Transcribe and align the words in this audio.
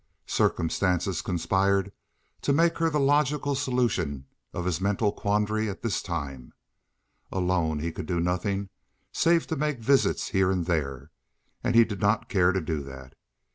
Circumstances 0.25 1.21
conspired 1.21 1.91
to 2.41 2.51
make 2.51 2.79
her 2.79 2.89
the 2.89 2.99
logical 2.99 3.53
solution 3.53 4.25
of 4.51 4.65
his 4.65 4.81
mental 4.81 5.11
quandary 5.11 5.69
at 5.69 5.83
this 5.83 6.01
time. 6.01 6.53
Alone 7.31 7.77
he 7.77 7.91
could 7.91 8.07
do 8.07 8.19
nothing 8.19 8.69
save 9.11 9.45
to 9.45 9.55
make 9.55 9.77
visits 9.79 10.29
here 10.29 10.49
and 10.49 10.65
there, 10.65 11.11
and 11.63 11.75
he 11.75 11.85
did 11.85 11.99
not 12.01 12.29
care 12.29 12.51
to 12.51 12.61
do 12.61 12.81
that. 12.81 13.13